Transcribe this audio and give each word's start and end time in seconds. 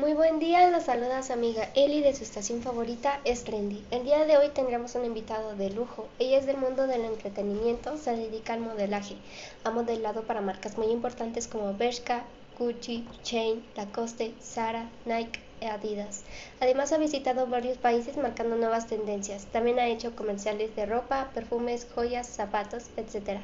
Muy 0.00 0.14
buen 0.14 0.38
día, 0.38 0.70
los 0.70 0.84
saluda 0.84 1.22
su 1.22 1.34
amiga 1.34 1.68
Eli 1.74 2.00
de 2.00 2.14
su 2.14 2.24
estación 2.24 2.62
favorita 2.62 3.20
es 3.26 3.44
Trendy. 3.44 3.84
El 3.90 4.04
día 4.04 4.24
de 4.24 4.38
hoy 4.38 4.48
tendremos 4.48 4.94
un 4.94 5.04
invitado 5.04 5.54
de 5.56 5.68
lujo. 5.68 6.08
Ella 6.18 6.38
es 6.38 6.46
del 6.46 6.56
mundo 6.56 6.86
del 6.86 7.04
entretenimiento, 7.04 7.98
se 7.98 8.16
dedica 8.16 8.54
al 8.54 8.60
modelaje. 8.60 9.16
Ha 9.62 9.70
modelado 9.70 10.22
para 10.22 10.40
marcas 10.40 10.78
muy 10.78 10.86
importantes 10.86 11.46
como 11.46 11.74
Bershka, 11.74 12.24
Gucci, 12.58 13.06
Chain, 13.24 13.62
Lacoste, 13.76 14.32
Zara, 14.42 14.88
Nike, 15.04 15.38
e 15.60 15.66
Adidas. 15.66 16.22
Además 16.60 16.92
ha 16.92 16.96
visitado 16.96 17.46
varios 17.46 17.76
países 17.76 18.16
marcando 18.16 18.56
nuevas 18.56 18.86
tendencias. 18.86 19.44
También 19.52 19.78
ha 19.78 19.88
hecho 19.88 20.16
comerciales 20.16 20.74
de 20.76 20.86
ropa, 20.86 21.28
perfumes, 21.34 21.86
joyas, 21.94 22.26
zapatos, 22.26 22.84
etc. 22.96 23.40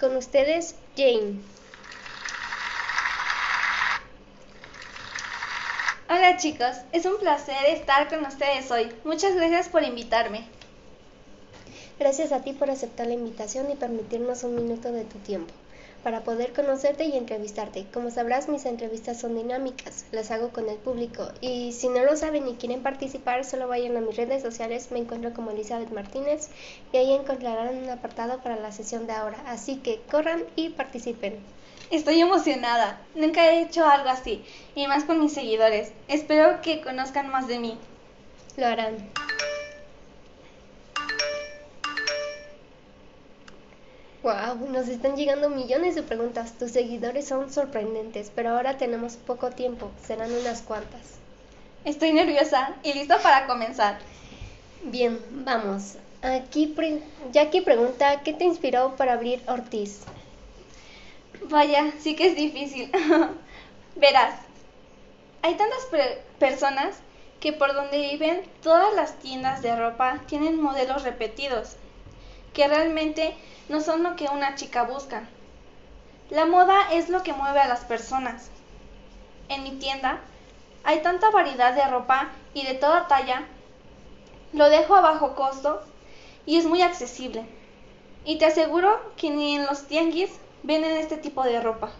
Con 0.00 0.16
ustedes, 0.16 0.74
Jane. 0.96 1.34
Hola 6.10 6.38
chicos, 6.38 6.74
es 6.92 7.04
un 7.04 7.18
placer 7.18 7.66
estar 7.66 8.08
con 8.08 8.24
ustedes 8.24 8.70
hoy. 8.70 8.90
Muchas 9.04 9.34
gracias 9.34 9.68
por 9.68 9.82
invitarme. 9.82 10.46
Gracias 11.98 12.32
a 12.32 12.40
ti 12.40 12.54
por 12.54 12.70
aceptar 12.70 13.08
la 13.08 13.12
invitación 13.12 13.70
y 13.70 13.74
permitirnos 13.74 14.42
un 14.42 14.54
minuto 14.54 14.90
de 14.90 15.04
tu 15.04 15.18
tiempo 15.18 15.52
para 16.02 16.24
poder 16.24 16.54
conocerte 16.54 17.04
y 17.04 17.14
entrevistarte. 17.14 17.84
Como 17.92 18.10
sabrás, 18.10 18.48
mis 18.48 18.64
entrevistas 18.64 19.20
son 19.20 19.34
dinámicas, 19.34 20.06
las 20.10 20.30
hago 20.30 20.48
con 20.48 20.70
el 20.70 20.78
público 20.78 21.28
y 21.42 21.72
si 21.72 21.90
no 21.90 22.02
lo 22.02 22.16
saben 22.16 22.48
y 22.48 22.54
quieren 22.54 22.82
participar, 22.82 23.44
solo 23.44 23.68
vayan 23.68 23.94
a 23.98 24.00
mis 24.00 24.16
redes 24.16 24.40
sociales, 24.40 24.90
me 24.90 25.00
encuentro 25.00 25.34
como 25.34 25.50
Elizabeth 25.50 25.90
Martínez 25.90 26.48
y 26.90 26.96
ahí 26.96 27.12
encontrarán 27.12 27.76
un 27.76 27.90
apartado 27.90 28.40
para 28.40 28.56
la 28.56 28.72
sesión 28.72 29.06
de 29.06 29.12
ahora, 29.12 29.44
así 29.46 29.76
que 29.76 30.00
corran 30.10 30.42
y 30.56 30.70
participen. 30.70 31.36
Estoy 31.90 32.20
emocionada. 32.20 33.00
Nunca 33.14 33.50
he 33.50 33.62
hecho 33.62 33.86
algo 33.86 34.10
así, 34.10 34.44
y 34.74 34.86
más 34.86 35.04
con 35.04 35.20
mis 35.20 35.32
seguidores. 35.32 35.92
Espero 36.06 36.60
que 36.60 36.82
conozcan 36.82 37.30
más 37.30 37.46
de 37.46 37.58
mí. 37.58 37.78
Lo 38.56 38.66
harán. 38.66 38.96
Wow, 44.22 44.68
nos 44.70 44.88
están 44.88 45.16
llegando 45.16 45.48
millones 45.48 45.94
de 45.94 46.02
preguntas. 46.02 46.58
Tus 46.58 46.72
seguidores 46.72 47.26
son 47.26 47.50
sorprendentes, 47.50 48.30
pero 48.34 48.50
ahora 48.50 48.76
tenemos 48.76 49.16
poco 49.16 49.50
tiempo. 49.50 49.90
Serán 50.04 50.30
unas 50.32 50.60
cuantas. 50.60 51.18
Estoy 51.86 52.12
nerviosa 52.12 52.74
y 52.82 52.92
lista 52.92 53.18
para 53.22 53.46
comenzar. 53.46 53.98
Bien, 54.82 55.18
vamos. 55.30 55.94
Aquí 56.20 56.74
Jackie 57.32 57.62
pregunta, 57.62 58.20
¿qué 58.22 58.34
te 58.34 58.44
inspiró 58.44 58.96
para 58.96 59.14
abrir 59.14 59.40
Ortiz? 59.46 60.02
Vaya, 61.50 61.92
sí 61.98 62.14
que 62.14 62.26
es 62.26 62.36
difícil. 62.36 62.92
Verás, 63.96 64.38
hay 65.40 65.54
tantas 65.54 65.88
personas 66.38 67.00
que 67.40 67.54
por 67.54 67.72
donde 67.72 67.96
viven 67.96 68.42
todas 68.62 68.94
las 68.94 69.18
tiendas 69.18 69.62
de 69.62 69.74
ropa 69.74 70.20
tienen 70.26 70.60
modelos 70.60 71.04
repetidos, 71.04 71.76
que 72.52 72.68
realmente 72.68 73.34
no 73.70 73.80
son 73.80 74.02
lo 74.02 74.14
que 74.14 74.26
una 74.26 74.56
chica 74.56 74.82
busca. 74.82 75.26
La 76.28 76.44
moda 76.44 76.92
es 76.92 77.08
lo 77.08 77.22
que 77.22 77.32
mueve 77.32 77.60
a 77.60 77.68
las 77.68 77.84
personas. 77.86 78.50
En 79.48 79.62
mi 79.62 79.70
tienda 79.78 80.20
hay 80.84 81.00
tanta 81.00 81.30
variedad 81.30 81.72
de 81.72 81.86
ropa 81.86 82.28
y 82.52 82.66
de 82.66 82.74
toda 82.74 83.08
talla. 83.08 83.44
Lo 84.52 84.68
dejo 84.68 84.94
a 84.94 85.00
bajo 85.00 85.34
costo 85.34 85.80
y 86.44 86.58
es 86.58 86.66
muy 86.66 86.82
accesible. 86.82 87.46
Y 88.26 88.36
te 88.36 88.44
aseguro 88.44 89.00
que 89.16 89.30
ni 89.30 89.56
en 89.56 89.64
los 89.64 89.86
tianguis 89.86 90.30
venden 90.62 90.96
este 90.96 91.16
tipo 91.16 91.44
de 91.44 91.60
ropa. 91.60 91.90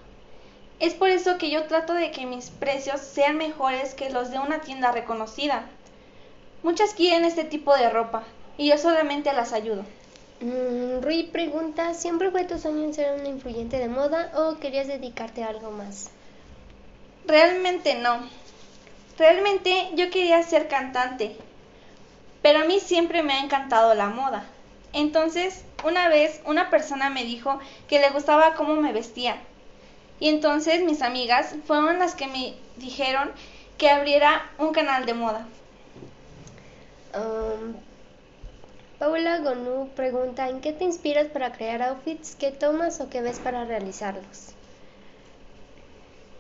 Es 0.80 0.94
por 0.94 1.08
eso 1.10 1.38
que 1.38 1.50
yo 1.50 1.64
trato 1.66 1.94
de 1.94 2.10
que 2.10 2.26
mis 2.26 2.50
precios 2.50 3.00
sean 3.00 3.36
mejores 3.36 3.94
que 3.94 4.10
los 4.10 4.30
de 4.30 4.38
una 4.38 4.60
tienda 4.60 4.92
reconocida. 4.92 5.68
Muchas 6.62 6.94
quieren 6.94 7.24
este 7.24 7.44
tipo 7.44 7.74
de 7.76 7.90
ropa 7.90 8.22
y 8.56 8.68
yo 8.68 8.78
solamente 8.78 9.32
las 9.32 9.52
ayudo. 9.52 9.84
Mm, 10.40 11.02
Rui 11.02 11.24
pregunta, 11.24 11.94
¿siempre 11.94 12.30
fue 12.30 12.44
tu 12.44 12.58
sueño 12.58 12.92
ser 12.92 13.18
una 13.18 13.28
influyente 13.28 13.78
de 13.78 13.88
moda 13.88 14.30
o 14.36 14.58
querías 14.58 14.86
dedicarte 14.86 15.42
a 15.42 15.48
algo 15.48 15.72
más? 15.72 16.10
Realmente 17.26 17.96
no. 17.96 18.20
Realmente 19.18 19.90
yo 19.96 20.10
quería 20.10 20.40
ser 20.44 20.68
cantante, 20.68 21.36
pero 22.40 22.60
a 22.60 22.64
mí 22.64 22.78
siempre 22.78 23.24
me 23.24 23.32
ha 23.32 23.40
encantado 23.40 23.94
la 23.94 24.10
moda. 24.10 24.44
Entonces, 24.92 25.64
una 25.84 26.08
vez 26.08 26.40
una 26.44 26.70
persona 26.70 27.10
me 27.10 27.24
dijo 27.24 27.58
que 27.88 28.00
le 28.00 28.10
gustaba 28.10 28.54
cómo 28.54 28.76
me 28.76 28.92
vestía. 28.92 29.36
Y 30.20 30.28
entonces 30.28 30.82
mis 30.82 31.02
amigas 31.02 31.54
fueron 31.66 31.98
las 31.98 32.14
que 32.14 32.26
me 32.26 32.54
dijeron 32.76 33.30
que 33.76 33.90
abriera 33.90 34.50
un 34.58 34.72
canal 34.72 35.06
de 35.06 35.14
moda. 35.14 35.46
Um, 37.14 37.74
Paula 38.98 39.38
Gonu 39.38 39.88
pregunta, 39.94 40.48
¿en 40.48 40.60
qué 40.60 40.72
te 40.72 40.84
inspiras 40.84 41.28
para 41.28 41.52
crear 41.52 41.82
outfits? 41.82 42.34
¿Qué 42.34 42.50
tomas 42.50 43.00
o 43.00 43.08
qué 43.08 43.22
ves 43.22 43.38
para 43.38 43.64
realizarlos? 43.64 44.54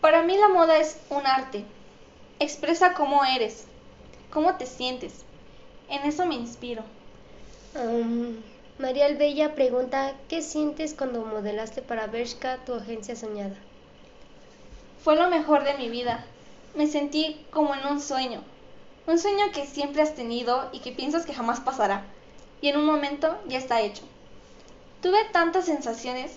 Para 0.00 0.22
mí 0.22 0.36
la 0.36 0.48
moda 0.48 0.78
es 0.78 0.98
un 1.10 1.24
arte. 1.24 1.64
Expresa 2.40 2.94
cómo 2.94 3.24
eres, 3.24 3.64
cómo 4.32 4.56
te 4.56 4.66
sientes. 4.66 5.24
En 5.88 6.02
eso 6.02 6.26
me 6.26 6.34
inspiro. 6.34 6.82
María 8.78 9.06
Albella 9.06 9.56
pregunta, 9.56 10.14
¿qué 10.28 10.40
sientes 10.40 10.94
cuando 10.94 11.24
modelaste 11.24 11.82
para 11.82 12.06
Bershka, 12.06 12.58
tu 12.64 12.74
agencia 12.74 13.16
soñada? 13.16 13.56
Fue 15.02 15.16
lo 15.16 15.28
mejor 15.28 15.64
de 15.64 15.74
mi 15.74 15.88
vida. 15.88 16.24
Me 16.76 16.86
sentí 16.86 17.44
como 17.50 17.74
en 17.74 17.84
un 17.86 18.00
sueño. 18.00 18.40
Un 19.08 19.18
sueño 19.18 19.46
que 19.52 19.66
siempre 19.66 20.02
has 20.02 20.14
tenido 20.14 20.68
y 20.72 20.78
que 20.78 20.92
piensas 20.92 21.26
que 21.26 21.34
jamás 21.34 21.58
pasará. 21.58 22.04
Y 22.60 22.68
en 22.68 22.76
un 22.76 22.84
momento 22.84 23.36
ya 23.48 23.58
está 23.58 23.80
hecho. 23.80 24.04
Tuve 25.02 25.24
tantas 25.32 25.64
sensaciones 25.64 26.36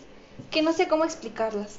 que 0.50 0.64
no 0.64 0.74
sé 0.74 0.88
cómo 0.88 1.06
explicarlas. 1.06 1.78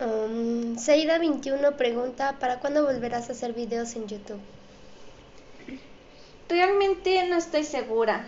Um, 0.00 0.78
Seida21 0.78 1.76
pregunta, 1.76 2.38
¿para 2.40 2.58
cuándo 2.58 2.82
volverás 2.82 3.28
a 3.28 3.34
hacer 3.34 3.52
videos 3.52 3.94
en 3.94 4.08
YouTube? 4.08 4.40
Realmente 6.48 7.24
no 7.28 7.36
estoy 7.36 7.62
segura 7.62 8.26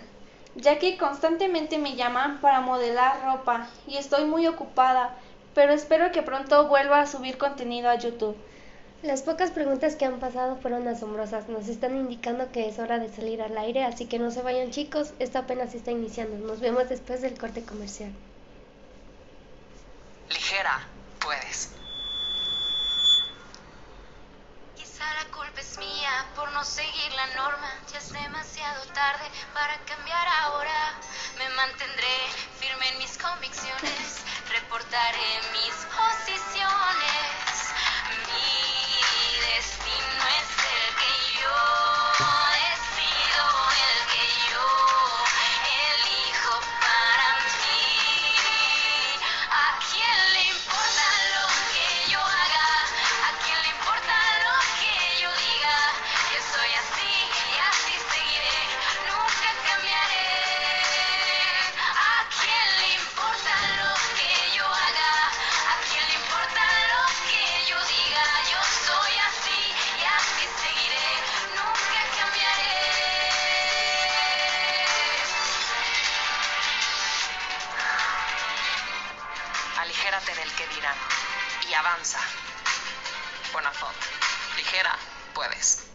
ya 0.55 0.79
que 0.79 0.97
constantemente 0.97 1.77
me 1.77 1.95
llaman 1.95 2.39
para 2.41 2.61
modelar 2.61 3.23
ropa 3.23 3.67
y 3.87 3.97
estoy 3.97 4.25
muy 4.25 4.47
ocupada, 4.47 5.15
pero 5.53 5.73
espero 5.73 6.11
que 6.11 6.21
pronto 6.21 6.67
vuelva 6.67 7.01
a 7.01 7.07
subir 7.07 7.37
contenido 7.37 7.89
a 7.89 7.95
YouTube. 7.95 8.37
Las 9.03 9.21
pocas 9.21 9.51
preguntas 9.51 9.95
que 9.95 10.05
han 10.05 10.19
pasado 10.19 10.55
fueron 10.57 10.87
asombrosas. 10.87 11.47
Nos 11.47 11.67
están 11.67 11.95
indicando 11.95 12.51
que 12.51 12.67
es 12.67 12.79
hora 12.79 12.97
de 12.97 13.13
salir 13.13 13.41
al 13.41 13.55
aire, 13.57 13.83
así 13.83 14.07
que 14.07 14.17
no 14.17 14.31
se 14.31 14.41
vayan 14.41 14.71
chicos, 14.71 15.13
esto 15.19 15.37
apenas 15.37 15.75
está 15.75 15.91
iniciando. 15.91 16.37
Nos 16.47 16.59
vemos 16.59 16.89
después 16.89 17.21
del 17.21 17.37
corte 17.37 17.63
comercial. 17.63 18.11
Ligera, 20.29 20.87
puedes. 21.19 21.75
Es 25.57 25.77
mía 25.77 26.25
por 26.35 26.51
no 26.51 26.63
seguir 26.63 27.11
la 27.13 27.27
norma. 27.35 27.71
Ya 27.91 27.97
es 27.99 28.11
demasiado 28.11 28.85
tarde 28.93 29.25
para 29.53 29.77
cambiar 29.85 30.27
ahora. 30.43 30.93
Me 31.37 31.49
mantendré 31.49 32.17
firme 32.59 32.89
en 32.89 32.97
mis 32.97 33.17
convicciones. 33.17 34.21
Reportaré 34.49 35.41
mis 35.53 35.75
posiciones. 35.95 37.34
Que 80.57 80.75
dirán 80.75 80.95
y 81.69 81.73
avanza. 81.73 82.19
Buena 83.53 83.71
foto. 83.71 83.93
Ligera, 84.57 84.95
puedes. 85.33 85.85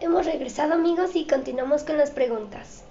Hemos 0.00 0.26
regresado 0.26 0.74
amigos 0.74 1.10
y 1.14 1.26
continuamos 1.26 1.82
con 1.84 1.98
las 1.98 2.10
preguntas. 2.10 2.84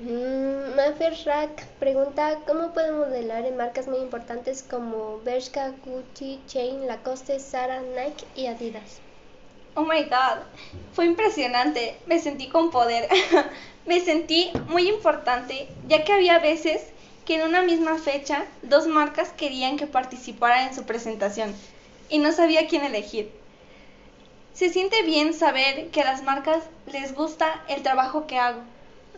Mm, 0.00 0.76
Mafer 0.76 1.14
Rack 1.24 1.66
pregunta 1.80 2.38
cómo 2.46 2.72
puedo 2.72 3.06
modelar 3.06 3.44
en 3.44 3.56
marcas 3.56 3.88
muy 3.88 3.98
importantes 3.98 4.62
como 4.62 5.20
Bershka, 5.24 5.72
Gucci, 5.84 6.40
Chain, 6.46 6.86
Lacoste, 6.86 7.40
Zara, 7.40 7.80
Nike 7.80 8.24
y 8.36 8.46
Adidas. 8.46 9.00
Oh 9.74 9.82
my 9.82 10.04
god, 10.04 10.42
fue 10.92 11.04
impresionante, 11.04 11.98
me 12.06 12.18
sentí 12.18 12.48
con 12.48 12.70
poder, 12.70 13.08
me 13.86 14.00
sentí 14.00 14.50
muy 14.68 14.88
importante, 14.88 15.68
ya 15.86 16.04
que 16.04 16.12
había 16.12 16.38
veces 16.40 16.92
que 17.28 17.34
en 17.34 17.42
una 17.42 17.60
misma 17.60 17.98
fecha 17.98 18.46
dos 18.62 18.86
marcas 18.86 19.34
querían 19.36 19.76
que 19.76 19.86
participara 19.86 20.66
en 20.66 20.74
su 20.74 20.84
presentación 20.84 21.54
y 22.08 22.20
no 22.20 22.32
sabía 22.32 22.66
quién 22.66 22.86
elegir. 22.86 23.30
Se 24.54 24.70
siente 24.70 25.02
bien 25.02 25.34
saber 25.34 25.88
que 25.88 26.00
a 26.00 26.06
las 26.06 26.22
marcas 26.22 26.64
les 26.90 27.14
gusta 27.14 27.62
el 27.68 27.82
trabajo 27.82 28.26
que 28.26 28.38
hago. 28.38 28.62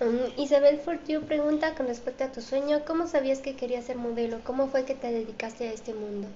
Um, 0.00 0.42
Isabel 0.42 0.80
Fortier 0.80 1.20
pregunta 1.20 1.76
con 1.76 1.86
respecto 1.86 2.24
a 2.24 2.32
tu 2.32 2.42
sueño, 2.42 2.80
¿cómo 2.84 3.06
sabías 3.06 3.38
que 3.38 3.54
querías 3.54 3.84
ser 3.84 3.96
modelo? 3.96 4.40
¿Cómo 4.42 4.66
fue 4.66 4.84
que 4.84 4.96
te 4.96 5.12
dedicaste 5.12 5.68
a 5.68 5.72
este 5.72 5.94
mundo? 5.94 6.26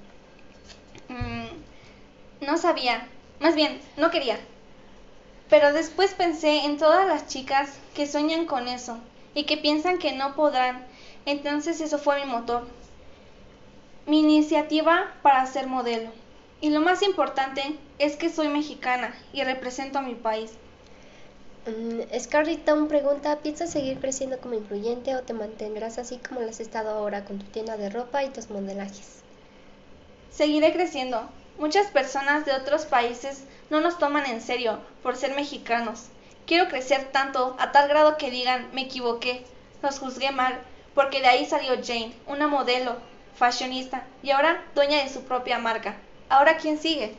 Mm, 1.09 2.47
no 2.47 2.57
sabía, 2.57 3.09
más 3.41 3.57
bien, 3.57 3.81
no 3.97 4.13
quería. 4.13 4.39
Pero 5.51 5.73
después 5.73 6.15
pensé 6.15 6.67
en 6.67 6.79
todas 6.79 7.09
las 7.09 7.27
chicas 7.27 7.71
que 7.97 8.07
sueñan 8.07 8.47
con 8.47 8.69
eso 8.69 9.01
y 9.35 9.43
que 9.43 9.57
piensan 9.57 9.99
que 9.99 10.13
no 10.13 10.37
podrán. 10.37 10.94
Entonces 11.27 11.81
eso 11.81 11.99
fue 11.99 12.25
mi 12.25 12.31
motor. 12.31 12.67
Mi 14.07 14.21
iniciativa 14.21 15.13
para 15.23 15.47
ser 15.47 15.67
modelo. 15.67 16.11
Y 16.61 16.71
lo 16.71 16.81
más 16.81 17.03
importante 17.03 17.77
es 17.99 18.17
que 18.17 18.31
soy 18.31 18.49
mexicana 18.49 19.15
y 19.33 19.43
represento 19.43 19.99
a 19.99 20.03
mi 20.03 20.15
país. 20.15 20.53
Um, 21.67 22.03
Scarlett 22.19 22.65
Town 22.67 22.89
pregunta, 22.89 23.39
¿piensas 23.39 23.71
seguir 23.71 23.99
creciendo 23.99 24.39
como 24.39 24.55
influyente 24.55 25.17
o 25.17 25.23
te 25.23 25.33
mantendrás 25.33 25.97
así 25.97 26.19
como 26.19 26.41
lo 26.41 26.51
has 26.51 26.61
estado 26.61 26.91
ahora 26.91 27.25
con 27.25 27.39
tu 27.39 27.47
tienda 27.47 27.79
de 27.79 27.89
ropa 27.89 28.23
y 28.23 28.29
tus 28.29 28.51
modelajes? 28.51 29.23
Seguiré 30.31 30.73
creciendo. 30.73 31.29
Muchas 31.59 31.87
personas 31.87 32.45
de 32.45 32.53
otros 32.53 32.85
países 32.85 33.45
no 33.71 33.81
nos 33.81 33.99
toman 33.99 34.27
en 34.27 34.43
serio 34.43 34.81
por 35.03 35.17
ser 35.17 35.35
mexicanos. 35.35 36.07
Quiero 36.47 36.69
crecer 36.69 37.11
tanto 37.13 37.57
a 37.59 37.73
tal 37.73 37.89
grado 37.89 38.19
que 38.19 38.31
digan, 38.31 38.69
me 38.75 38.83
equivoqué, 38.83 39.45
los 39.83 39.99
juzgué 39.99 40.33
mal, 40.33 40.61
porque 40.95 41.21
de 41.21 41.27
ahí 41.27 41.47
salió 41.47 41.75
Jane, 41.83 42.15
una 42.27 42.47
modelo, 42.47 42.97
fashionista 43.37 44.05
y 44.23 44.31
ahora 44.31 44.65
dueña 44.75 45.03
de 45.03 45.09
su 45.09 45.23
propia 45.25 45.59
marca. 45.59 45.97
¿Ahora 46.29 46.57
quién 46.57 46.79
sigue? 46.79 47.15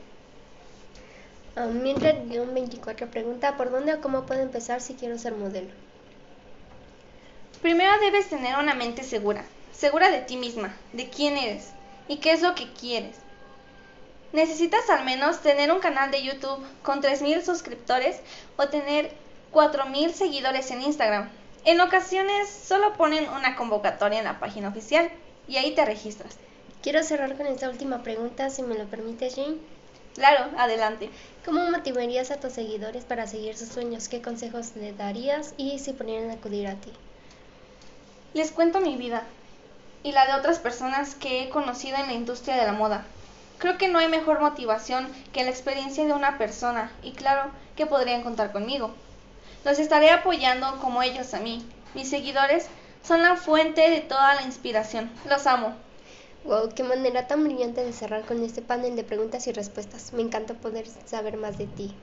Um, 1.57 1.81
Mildred-24 1.83 3.09
pregunta, 3.09 3.55
¿por 3.55 3.71
dónde 3.71 3.93
o 3.93 4.01
cómo 4.01 4.25
puedo 4.25 4.41
empezar 4.41 4.81
si 4.81 4.95
quiero 4.95 5.17
ser 5.17 5.33
modelo? 5.35 5.69
Primero 7.61 7.97
debes 7.99 8.29
tener 8.29 8.57
una 8.57 8.73
mente 8.75 9.03
segura, 9.03 9.45
segura 9.71 10.09
de 10.11 10.19
ti 10.19 10.37
misma, 10.37 10.75
de 10.93 11.09
quién 11.09 11.37
eres 11.37 11.69
y 12.07 12.17
qué 12.17 12.33
es 12.33 12.41
lo 12.41 12.55
que 12.55 12.71
quieres. 12.73 13.15
Necesitas 14.33 14.89
al 14.89 15.05
menos 15.05 15.41
tener 15.41 15.71
un 15.71 15.79
canal 15.79 16.11
de 16.11 16.23
YouTube 16.23 16.61
con 16.83 17.01
3.000 17.01 17.41
suscriptores 17.43 18.19
o 18.57 18.67
tener 18.67 19.13
4.000 19.53 20.11
seguidores 20.11 20.69
en 20.71 20.81
Instagram. 20.81 21.29
En 21.65 21.81
ocasiones 21.81 22.47
solo 22.47 22.93
ponen 22.93 23.27
una 23.27 23.55
convocatoria 23.55 24.19
en 24.19 24.25
la 24.25 24.39
página 24.39 24.69
oficial 24.69 25.09
y 25.47 25.57
ahí 25.57 25.73
te 25.73 25.83
registras. 25.83 26.37
Quiero 26.83 27.01
cerrar 27.01 27.35
con 27.35 27.47
esta 27.47 27.69
última 27.69 28.03
pregunta, 28.03 28.51
si 28.51 28.61
me 28.61 28.77
lo 28.77 28.85
permites, 28.85 29.35
Jane. 29.35 29.57
Claro, 30.13 30.51
adelante. 30.59 31.09
¿Cómo 31.43 31.71
motivarías 31.71 32.29
a 32.29 32.39
tus 32.39 32.53
seguidores 32.53 33.03
para 33.03 33.25
seguir 33.25 33.57
sus 33.57 33.69
sueños? 33.69 34.09
¿Qué 34.09 34.21
consejos 34.21 34.75
le 34.75 34.93
darías 34.93 35.55
y 35.57 35.79
si 35.79 35.93
pudieran 35.93 36.29
acudir 36.29 36.67
a 36.67 36.75
ti? 36.75 36.91
Les 38.35 38.51
cuento 38.51 38.79
mi 38.79 38.95
vida 38.95 39.23
y 40.03 40.11
la 40.11 40.27
de 40.27 40.33
otras 40.33 40.59
personas 40.59 41.15
que 41.15 41.41
he 41.41 41.49
conocido 41.49 41.97
en 41.97 42.05
la 42.05 42.13
industria 42.13 42.57
de 42.57 42.65
la 42.67 42.73
moda. 42.73 43.05
Creo 43.57 43.79
que 43.79 43.87
no 43.87 43.97
hay 43.97 44.07
mejor 44.07 44.39
motivación 44.39 45.07
que 45.33 45.43
la 45.43 45.49
experiencia 45.49 46.05
de 46.05 46.13
una 46.13 46.37
persona 46.37 46.91
y 47.01 47.13
claro 47.13 47.49
que 47.75 47.87
podrían 47.87 48.21
contar 48.21 48.51
conmigo. 48.51 48.93
Los 49.63 49.79
estaré 49.79 50.11
apoyando 50.11 50.79
como 50.79 51.01
ellos 51.01 51.33
a 51.33 51.39
mí. 51.39 51.65
Mis 51.93 52.09
seguidores 52.09 52.67
son 53.03 53.21
la 53.21 53.35
fuente 53.35 53.89
de 53.89 54.01
toda 54.01 54.35
la 54.35 54.43
inspiración. 54.43 55.11
Los 55.29 55.47
amo. 55.47 55.73
Wow, 56.43 56.69
qué 56.75 56.83
manera 56.83 57.27
tan 57.27 57.43
brillante 57.43 57.83
de 57.83 57.91
cerrar 57.91 58.23
con 58.25 58.43
este 58.43 58.61
panel 58.61 58.95
de 58.95 59.03
preguntas 59.03 59.47
y 59.47 59.51
respuestas. 59.51 60.13
Me 60.13 60.21
encanta 60.21 60.53
poder 60.53 60.85
saber 61.05 61.37
más 61.37 61.57
de 61.57 61.65
ti. 61.65 61.95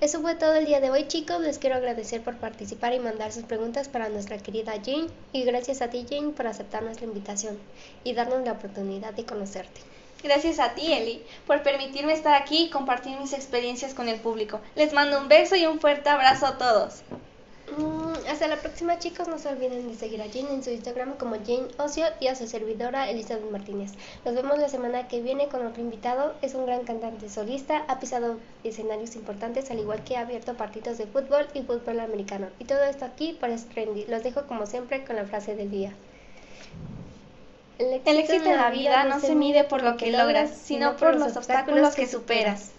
Eso 0.00 0.20
fue 0.20 0.34
todo 0.34 0.54
el 0.54 0.66
día 0.66 0.80
de 0.80 0.90
hoy, 0.90 1.08
chicos. 1.08 1.40
Les 1.40 1.58
quiero 1.58 1.76
agradecer 1.76 2.22
por 2.22 2.36
participar 2.36 2.92
y 2.92 2.98
mandar 2.98 3.32
sus 3.32 3.44
preguntas 3.44 3.88
para 3.88 4.10
nuestra 4.10 4.36
querida 4.36 4.72
Jane. 4.72 5.08
Y 5.32 5.44
gracias 5.44 5.80
a 5.80 5.88
ti, 5.88 6.06
Jane, 6.08 6.32
por 6.32 6.46
aceptar 6.46 6.82
nuestra 6.82 7.06
invitación 7.06 7.58
y 8.04 8.12
darnos 8.12 8.44
la 8.44 8.52
oportunidad 8.52 9.14
de 9.14 9.24
conocerte. 9.24 9.80
Gracias 10.22 10.58
a 10.58 10.74
ti, 10.74 10.92
Eli, 10.92 11.22
por 11.46 11.62
permitirme 11.62 12.12
estar 12.12 12.34
aquí 12.34 12.64
y 12.64 12.70
compartir 12.70 13.18
mis 13.18 13.32
experiencias 13.32 13.94
con 13.94 14.08
el 14.08 14.18
público. 14.20 14.60
Les 14.74 14.92
mando 14.92 15.20
un 15.20 15.28
beso 15.28 15.56
y 15.56 15.66
un 15.66 15.78
fuerte 15.78 16.08
abrazo 16.08 16.46
a 16.46 16.58
todos. 16.58 17.02
Mm, 17.76 18.28
hasta 18.30 18.46
la 18.46 18.56
próxima, 18.56 18.98
chicos. 18.98 19.26
No 19.28 19.38
se 19.38 19.48
olviden 19.48 19.88
de 19.88 19.94
seguir 19.96 20.22
a 20.22 20.26
Jane 20.26 20.54
en 20.54 20.62
su 20.62 20.70
Instagram 20.70 21.16
como 21.16 21.36
Jane 21.36 21.68
Ocio 21.78 22.06
y 22.20 22.28
a 22.28 22.36
su 22.36 22.46
servidora 22.46 23.10
Elizabeth 23.10 23.50
Martínez. 23.50 23.92
Nos 24.24 24.34
vemos 24.34 24.58
la 24.58 24.68
semana 24.68 25.08
que 25.08 25.20
viene 25.20 25.48
con 25.48 25.66
otro 25.66 25.82
invitado. 25.82 26.34
Es 26.42 26.54
un 26.54 26.64
gran 26.64 26.84
cantante 26.84 27.28
solista, 27.28 27.84
ha 27.88 27.98
pisado 27.98 28.38
escenarios 28.62 29.16
importantes, 29.16 29.70
al 29.70 29.80
igual 29.80 30.04
que 30.04 30.16
ha 30.16 30.20
abierto 30.20 30.54
partidos 30.54 30.98
de 30.98 31.06
fútbol 31.06 31.48
y 31.54 31.62
fútbol 31.62 32.00
americano. 32.00 32.48
Y 32.60 32.64
todo 32.64 32.84
esto 32.84 33.04
aquí 33.04 33.36
para 33.38 33.56
Trendy. 33.56 34.06
Los 34.06 34.22
dejo 34.22 34.46
como 34.46 34.66
siempre 34.66 35.04
con 35.04 35.16
la 35.16 35.24
frase 35.24 35.56
del 35.56 35.70
día. 35.70 35.92
El 37.78 38.18
éxito 38.18 38.50
en 38.50 38.56
la 38.56 38.70
vida 38.70 39.04
no 39.04 39.20
se 39.20 39.34
mide 39.34 39.64
por 39.64 39.82
lo 39.82 39.98
que 39.98 40.10
logras, 40.10 40.50
sino 40.56 40.96
por 40.96 41.16
los 41.16 41.36
obstáculos 41.36 41.94
que 41.94 42.06
superas. 42.06 42.75